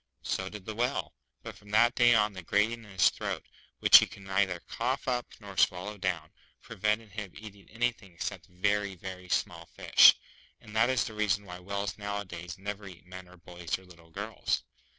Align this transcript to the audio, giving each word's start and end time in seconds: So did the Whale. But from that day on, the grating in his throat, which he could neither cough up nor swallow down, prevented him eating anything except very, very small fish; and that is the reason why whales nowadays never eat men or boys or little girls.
So 0.23 0.49
did 0.49 0.65
the 0.65 0.73
Whale. 0.73 1.13
But 1.43 1.55
from 1.55 1.69
that 1.69 1.93
day 1.93 2.15
on, 2.15 2.33
the 2.33 2.41
grating 2.41 2.83
in 2.83 2.85
his 2.85 3.11
throat, 3.11 3.45
which 3.81 3.99
he 3.99 4.07
could 4.07 4.23
neither 4.23 4.59
cough 4.61 5.07
up 5.07 5.27
nor 5.39 5.55
swallow 5.57 5.99
down, 5.99 6.31
prevented 6.59 7.11
him 7.11 7.33
eating 7.35 7.69
anything 7.69 8.11
except 8.15 8.47
very, 8.47 8.95
very 8.95 9.29
small 9.29 9.67
fish; 9.67 10.15
and 10.59 10.75
that 10.75 10.89
is 10.89 11.03
the 11.03 11.13
reason 11.13 11.45
why 11.45 11.59
whales 11.59 11.99
nowadays 11.99 12.57
never 12.57 12.87
eat 12.87 13.05
men 13.05 13.27
or 13.27 13.37
boys 13.37 13.77
or 13.77 13.85
little 13.85 14.09
girls. 14.09 14.63